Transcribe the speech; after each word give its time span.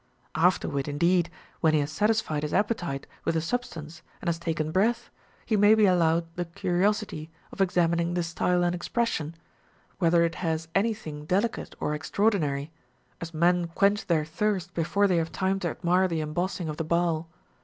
Afterward, 0.33 0.87
indeed, 0.87 1.29
when 1.59 1.75
he 1.75 1.79
has 1.81 1.91
satisfied 1.91 2.41
his 2.41 2.55
appetite 2.55 3.05
with 3.23 3.35
the 3.35 3.39
substance 3.41 4.01
and 4.19 4.27
has 4.27 4.39
taken 4.39 4.71
breath, 4.71 5.11
he 5.45 5.55
may 5.55 5.75
be 5.75 5.85
allowed 5.85 6.25
the 6.35 6.45
curiosity 6.45 7.29
of 7.51 7.61
examining 7.61 8.15
the 8.15 8.23
style 8.23 8.63
and 8.63 8.73
expression, 8.73 9.35
whether 9.99 10.23
it 10.25 10.33
has 10.41 10.67
any 10.73 10.95
thing 10.95 11.25
delicate 11.25 11.75
or 11.79 11.93
extraordinary; 11.93 12.71
as 13.21 13.31
men 13.31 13.67
quench 13.67 14.07
their 14.07 14.25
thirst 14.25 14.73
before 14.73 15.05
they 15.05 15.17
have 15.17 15.31
time 15.31 15.59
to 15.59 15.69
admire 15.69 16.07
the 16.07 16.21
embossing 16.21 16.67
of 16.67 16.77
the 16.77 16.83
bowl. 16.83 17.29